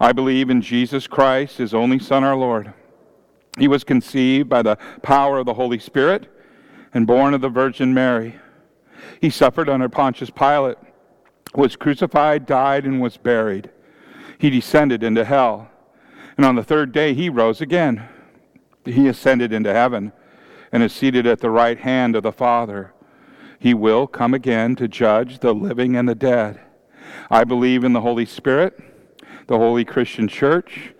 [0.00, 2.72] I believe in Jesus Christ, his only Son, our Lord.
[3.58, 6.28] He was conceived by the power of the Holy Spirit
[6.94, 8.36] and born of the Virgin Mary.
[9.20, 10.78] He suffered under Pontius Pilate,
[11.54, 13.70] was crucified, died, and was buried.
[14.38, 15.70] He descended into hell.
[16.36, 18.08] And on the third day, he rose again.
[18.84, 20.12] He ascended into heaven
[20.70, 22.92] and is seated at the right hand of the Father.
[23.58, 26.60] He will come again to judge the living and the dead.
[27.30, 28.78] I believe in the Holy Spirit,
[29.48, 30.92] the holy Christian church,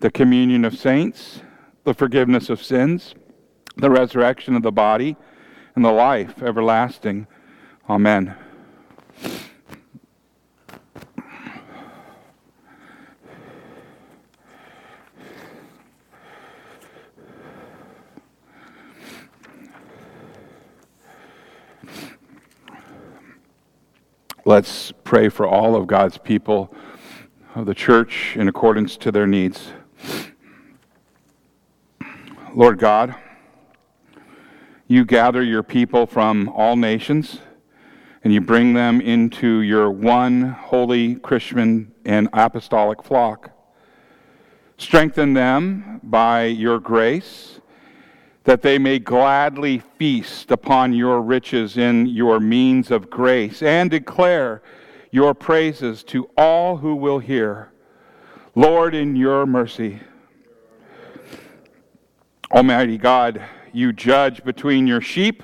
[0.00, 1.42] the communion of saints,
[1.86, 3.14] the forgiveness of sins,
[3.76, 5.16] the resurrection of the body,
[5.76, 7.28] and the life everlasting.
[7.88, 8.34] Amen.
[24.44, 26.74] Let's pray for all of God's people
[27.54, 29.70] of the church in accordance to their needs.
[32.56, 33.14] Lord God,
[34.88, 37.40] you gather your people from all nations
[38.24, 43.50] and you bring them into your one holy Christian and apostolic flock.
[44.78, 47.60] Strengthen them by your grace
[48.44, 54.62] that they may gladly feast upon your riches in your means of grace and declare
[55.10, 57.70] your praises to all who will hear.
[58.54, 60.00] Lord, in your mercy.
[62.50, 63.42] Almighty God,
[63.72, 65.42] you judge between your sheep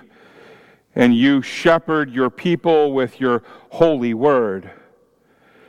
[0.95, 4.71] and you shepherd your people with your holy word.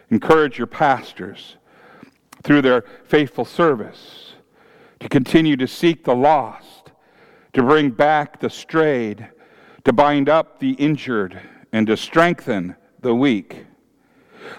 [0.10, 1.58] Encourage your pastors
[2.44, 4.34] through their faithful service
[5.00, 6.84] to continue to seek the lost
[7.54, 9.30] to bring back the strayed,
[9.86, 11.40] to bind up the injured,
[11.72, 13.66] and to strengthen the weak.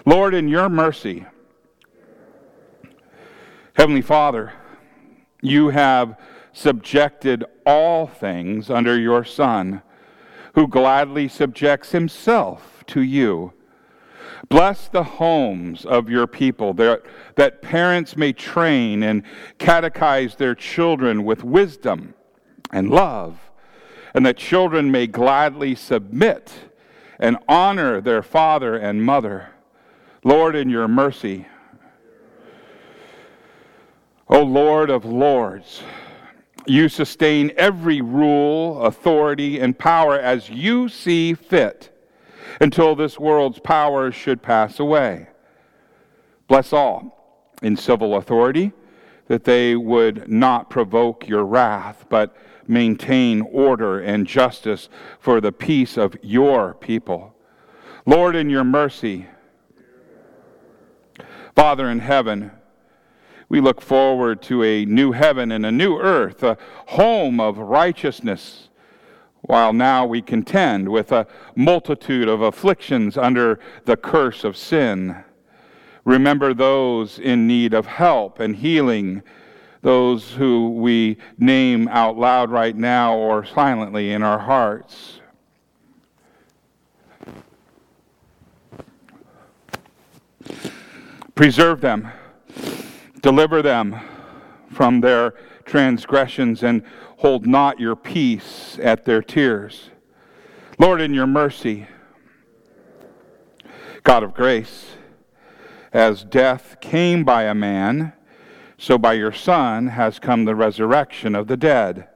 [0.05, 1.25] Lord, in your mercy,
[3.73, 4.53] Heavenly Father,
[5.41, 6.17] you have
[6.55, 9.81] subjected all things under your Son,
[10.53, 13.51] who gladly subjects himself to you.
[14.47, 17.03] Bless the homes of your people, that,
[17.35, 19.23] that parents may train and
[19.59, 22.13] catechize their children with wisdom
[22.71, 23.51] and love,
[24.13, 26.53] and that children may gladly submit
[27.19, 29.49] and honor their father and mother.
[30.23, 31.47] Lord, in your mercy,
[34.29, 35.83] O Lord of lords,
[36.67, 41.91] you sustain every rule, authority, and power as you see fit
[42.59, 45.27] until this world's powers should pass away.
[46.47, 48.71] Bless all in civil authority
[49.27, 52.35] that they would not provoke your wrath, but
[52.67, 54.89] maintain order and justice
[55.19, 57.35] for the peace of your people.
[58.05, 59.27] Lord, in your mercy,
[61.55, 62.51] Father in heaven,
[63.49, 68.69] we look forward to a new heaven and a new earth, a home of righteousness,
[69.41, 75.23] while now we contend with a multitude of afflictions under the curse of sin.
[76.03, 79.21] Remember those in need of help and healing
[79.81, 85.21] those who we name out loud right now or silently in our hearts.
[91.35, 92.11] Preserve them,
[93.25, 93.99] deliver them
[94.71, 95.33] from their
[95.65, 96.83] transgressions, and
[97.17, 99.89] hold not your peace at their tears.
[100.77, 101.87] Lord, in your mercy,
[104.03, 104.91] God of grace,
[105.91, 108.13] as death came by a man,
[108.77, 112.07] so by your Son has come the resurrection of the dead.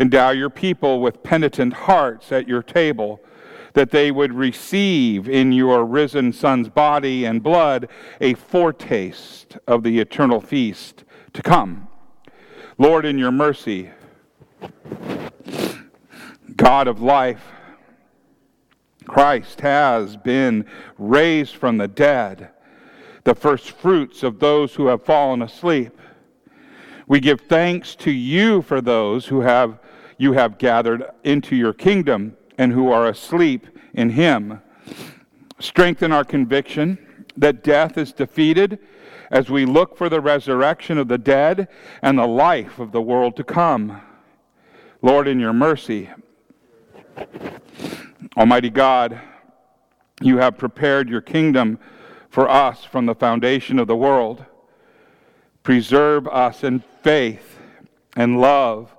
[0.00, 3.20] Endow your people with penitent hearts at your table,
[3.74, 7.88] that they would receive in your risen Son's body and blood
[8.20, 11.88] a foretaste of the eternal feast to come.
[12.78, 13.90] Lord, in your mercy,
[16.56, 17.44] God of life,
[19.06, 20.64] Christ has been
[20.96, 22.50] raised from the dead
[23.24, 25.98] the first fruits of those who have fallen asleep.
[27.06, 29.78] We give thanks to you for those who have
[30.16, 34.60] you have gathered into your kingdom and who are asleep in him.
[35.58, 36.98] Strengthen our conviction
[37.36, 38.78] that death is defeated
[39.30, 41.68] as we look for the resurrection of the dead
[42.02, 44.00] and the life of the world to come.
[45.02, 46.10] Lord, in your mercy,
[48.36, 49.20] Almighty God,
[50.22, 51.78] you have prepared your kingdom
[52.30, 54.44] for us from the foundation of the world.
[55.62, 57.58] Preserve us in faith
[58.16, 58.94] and love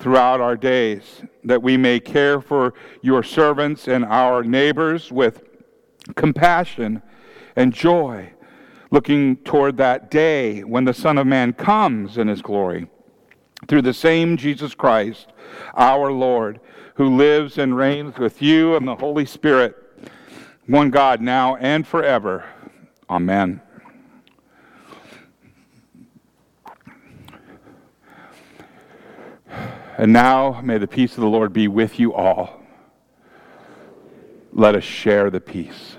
[0.00, 5.44] throughout our days, that we may care for your servants and our neighbors with
[6.16, 7.02] compassion
[7.54, 8.32] and joy,
[8.90, 12.88] looking toward that day when the Son of Man comes in his glory.
[13.68, 15.28] Through the same Jesus Christ,
[15.74, 16.60] our Lord,
[16.94, 19.76] who lives and reigns with you and the Holy Spirit,
[20.66, 22.44] one God, now and forever.
[23.08, 23.60] Amen.
[30.00, 32.58] And now may the peace of the Lord be with you all.
[34.50, 35.98] Let us share the peace.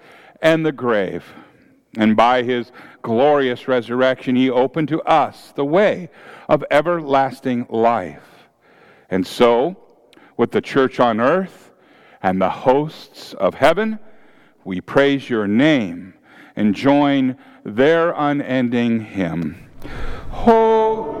[0.41, 1.23] and the grave,
[1.97, 2.71] and by his
[3.01, 6.09] glorious resurrection, he opened to us the way
[6.47, 8.47] of everlasting life.
[9.09, 9.77] And so,
[10.37, 11.71] with the church on earth
[12.23, 13.99] and the hosts of heaven,
[14.63, 16.13] we praise your name
[16.55, 19.69] and join their unending hymn.
[20.29, 21.20] Holy,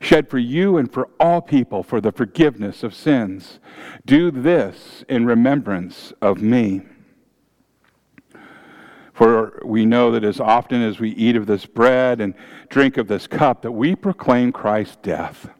[0.00, 3.58] shed for you and for all people for the forgiveness of sins.
[4.04, 6.82] Do this in remembrance of me.
[9.12, 12.34] For we know that as often as we eat of this bread and
[12.68, 15.50] drink of this cup, that we proclaim Christ's death,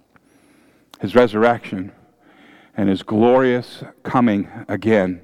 [1.01, 1.93] his resurrection,
[2.77, 5.21] and his glorious coming again.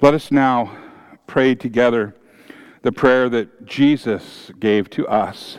[0.00, 0.76] Let us now
[1.26, 2.14] pray together
[2.82, 5.58] the prayer that Jesus gave to us.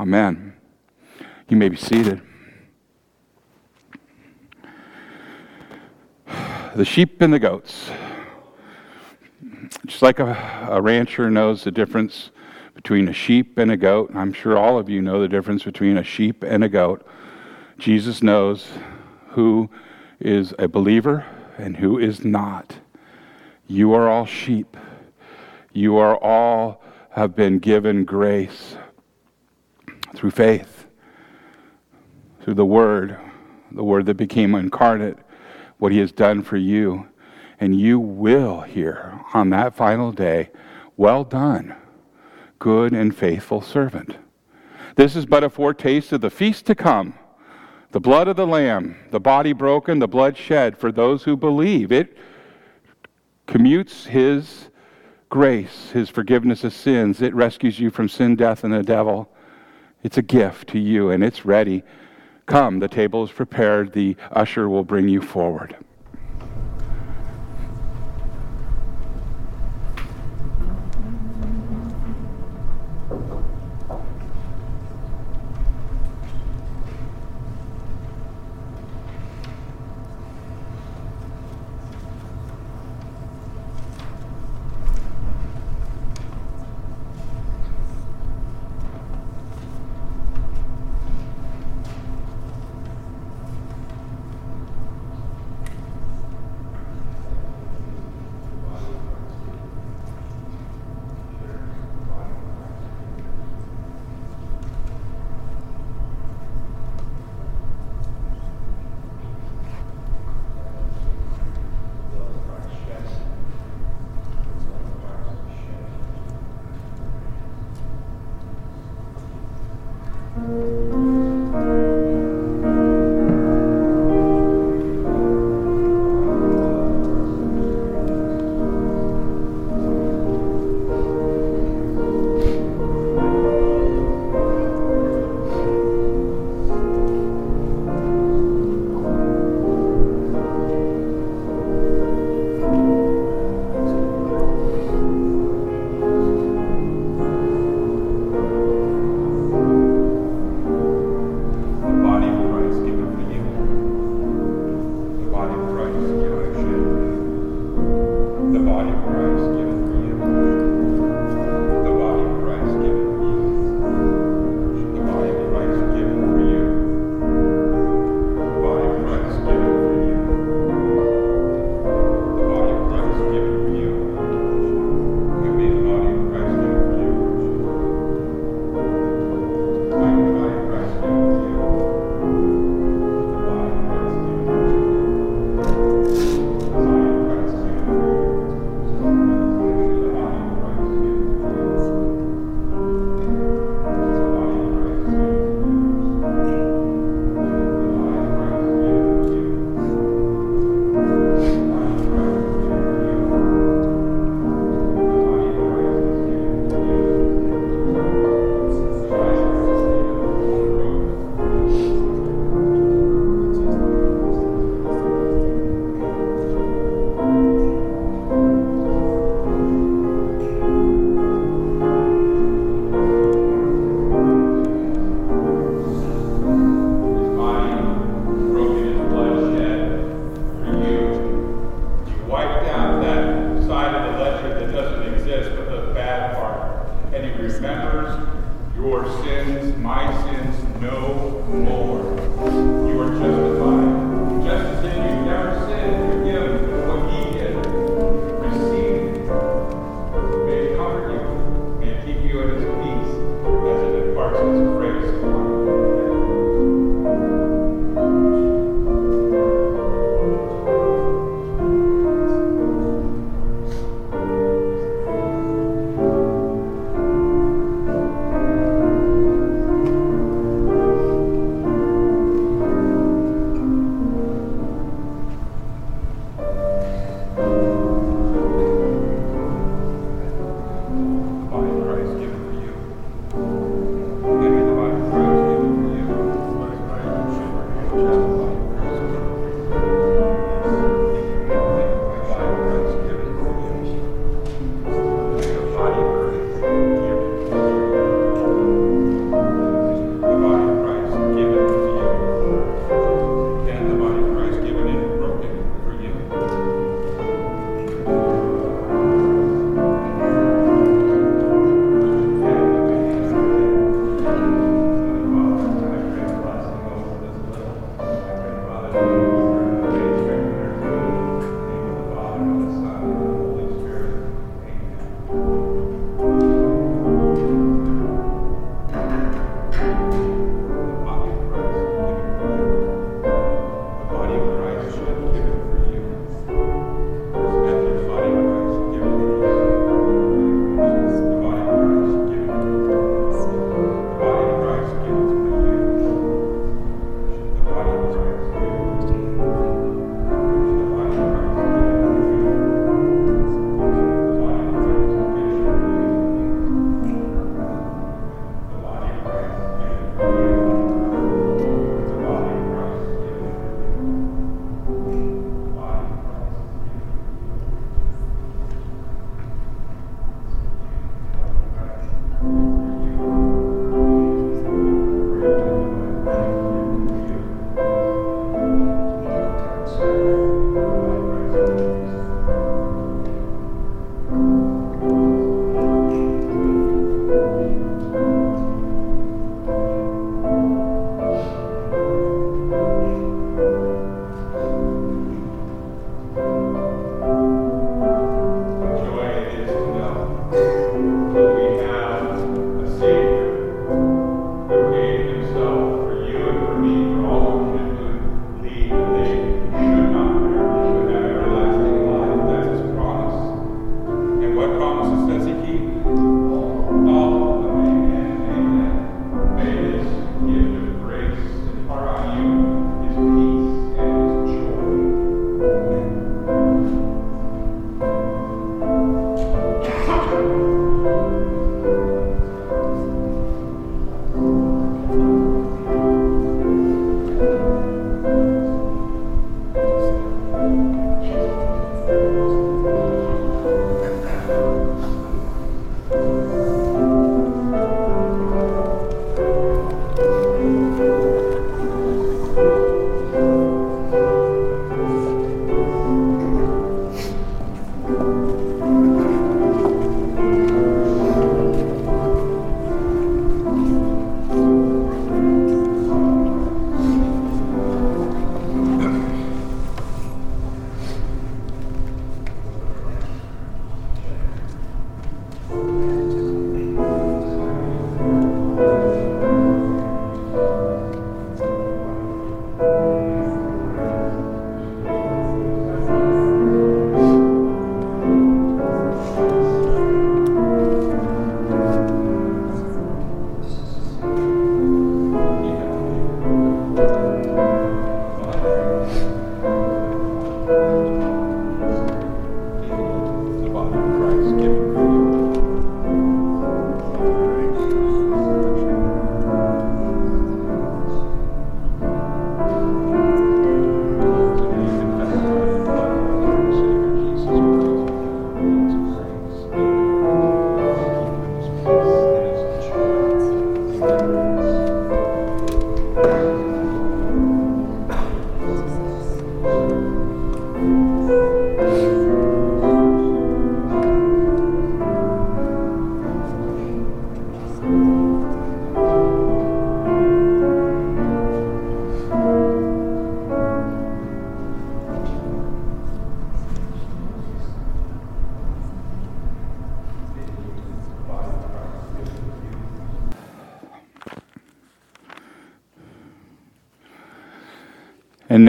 [0.00, 0.54] Amen.
[1.50, 2.22] You may be seated.
[6.74, 7.90] The sheep and the goats.
[9.84, 12.30] Just like a, a rancher knows the difference
[12.74, 14.08] between a sheep and a goat.
[14.08, 17.06] And I'm sure all of you know the difference between a sheep and a goat.
[17.76, 18.68] Jesus knows
[19.32, 19.68] who
[20.18, 21.26] is a believer
[21.58, 22.78] and who is not.
[23.66, 24.78] You are all sheep.
[25.74, 28.76] You are all have been given grace
[30.14, 30.86] through faith,
[32.42, 33.18] through the Word,
[33.70, 35.18] the Word that became incarnate,
[35.78, 37.06] what He has done for you.
[37.58, 40.50] And you will hear on that final day,
[40.96, 41.74] Well done,
[42.58, 44.16] good and faithful servant.
[44.96, 47.14] This is but a foretaste of the feast to come.
[47.92, 51.90] The blood of the Lamb, the body broken, the blood shed for those who believe.
[51.90, 52.16] It
[53.46, 54.68] commutes His
[55.28, 57.20] grace, His forgiveness of sins.
[57.20, 59.30] It rescues you from sin, death, and the devil.
[60.02, 61.82] It's a gift to you, and it's ready.
[62.46, 63.92] Come, the table is prepared.
[63.92, 65.76] The usher will bring you forward.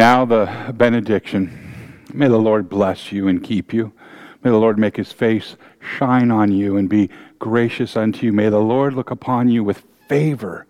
[0.01, 2.03] Now the benediction.
[2.11, 3.93] May the Lord bless you and keep you.
[4.43, 8.33] May the Lord make his face shine on you and be gracious unto you.
[8.33, 10.65] May the Lord look upon you with favor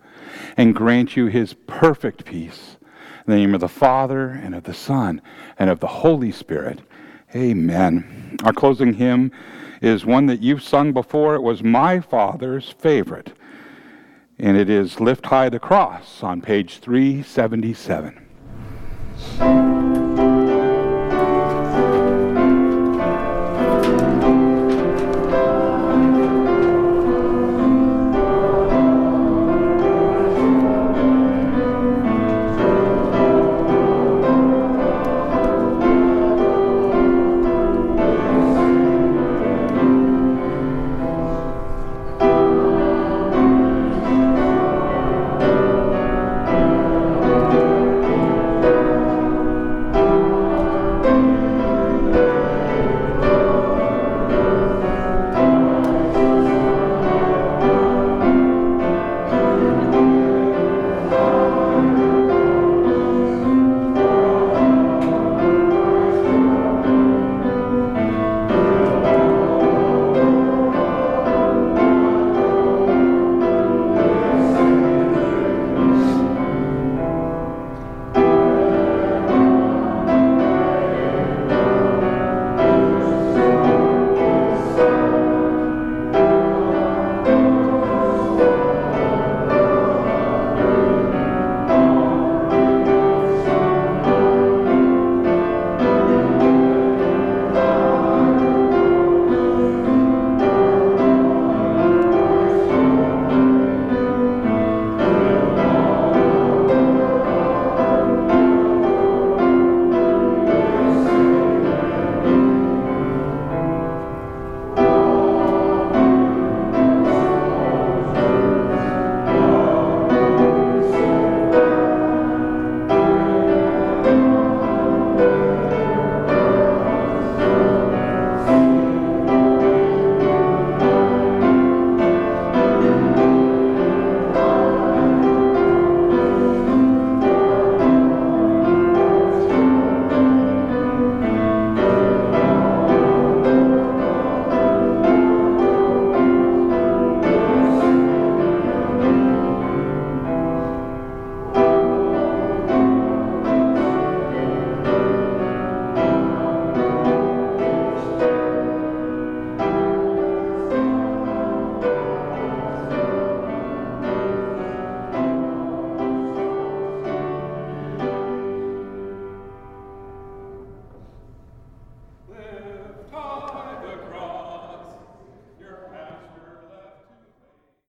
[0.58, 2.76] and grant you his perfect peace.
[3.26, 5.22] In the name of the Father, and of the Son,
[5.58, 6.80] and of the Holy Spirit.
[7.34, 8.36] Amen.
[8.44, 9.32] Our closing hymn
[9.80, 11.36] is one that you've sung before.
[11.36, 13.32] It was my father's favorite,
[14.38, 18.22] and it is Lift High the Cross on page 377.
[19.22, 19.81] Thank you.